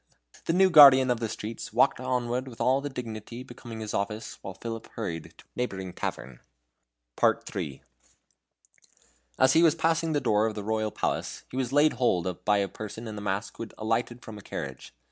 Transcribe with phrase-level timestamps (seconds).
[0.45, 4.39] The new guardian of the streets walked onward with all the dignity becoming his office,
[4.41, 6.39] while Philip hurried to a neighboring tavern.
[7.23, 7.83] III.
[9.37, 12.43] As he was passing the door of the royal palace, he was laid hold of
[12.43, 14.91] by a person in a mask who had alighted from a carriage.